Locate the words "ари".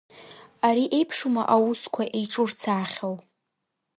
0.67-0.85